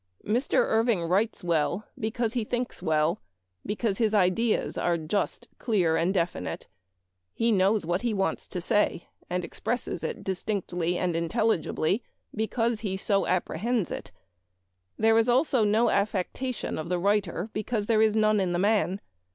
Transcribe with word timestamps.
Mr. 0.25 0.63
Irving 0.65 1.03
writes 1.03 1.43
well 1.43 1.85
be 1.95 2.09
cause 2.09 2.33
he 2.33 2.43
thinks 2.43 2.81
well; 2.81 3.21
because 3.63 3.99
his 3.99 4.15
ideas 4.15 4.75
are 4.75 4.97
just, 4.97 5.47
clear, 5.59 5.95
and 5.95 6.11
definite. 6.11 6.65
He 7.35 7.51
knows 7.51 7.85
what 7.85 8.01
he 8.01 8.11
wants 8.11 8.47
to 8.47 8.59
say, 8.61 9.05
and 9.29 9.45
expresses 9.45 10.03
it 10.03 10.23
distinctly 10.23 10.97
and 10.97 11.15
intelligibly 11.15 12.01
because 12.35 12.79
he 12.79 12.97
so 12.97 13.27
apprehends 13.27 13.91
it. 13.91 14.11
There 14.97 15.19
is 15.19 15.29
also 15.29 15.63
no 15.63 15.91
affectation 15.91 16.79
of 16.79 16.89
the 16.89 16.97
writer, 16.97 17.51
because 17.53 17.85
there 17.85 18.01
is 18.01 18.15
none 18.15 18.39
in 18.39 18.53
the 18.53 18.57
man. 18.57 19.01